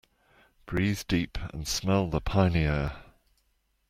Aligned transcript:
Breathe 0.65 1.03
deep 1.07 1.37
and 1.53 1.67
smell 1.67 2.07
the 2.09 2.21
piny 2.21 2.61
air. 2.63 3.03